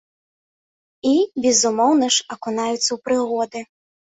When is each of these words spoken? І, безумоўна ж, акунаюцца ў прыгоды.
І, 1.09 1.11
безумоўна 1.47 2.09
ж, 2.17 2.27
акунаюцца 2.37 2.77
ў 2.93 2.97
прыгоды. 3.07 3.59